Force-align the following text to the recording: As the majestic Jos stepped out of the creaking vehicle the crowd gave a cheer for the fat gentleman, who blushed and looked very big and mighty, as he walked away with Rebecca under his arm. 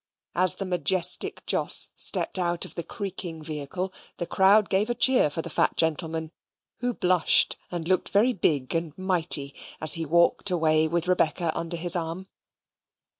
As 0.33 0.55
the 0.55 0.65
majestic 0.65 1.45
Jos 1.45 1.89
stepped 1.95 2.39
out 2.39 2.65
of 2.65 2.73
the 2.73 2.81
creaking 2.81 3.43
vehicle 3.43 3.93
the 4.17 4.25
crowd 4.25 4.67
gave 4.67 4.89
a 4.89 4.95
cheer 4.95 5.29
for 5.29 5.43
the 5.43 5.49
fat 5.51 5.77
gentleman, 5.77 6.31
who 6.79 6.95
blushed 6.95 7.55
and 7.69 7.87
looked 7.87 8.09
very 8.09 8.33
big 8.33 8.73
and 8.73 8.97
mighty, 8.97 9.53
as 9.79 9.93
he 9.93 10.07
walked 10.07 10.49
away 10.49 10.87
with 10.87 11.07
Rebecca 11.07 11.55
under 11.55 11.77
his 11.77 11.95
arm. 11.95 12.25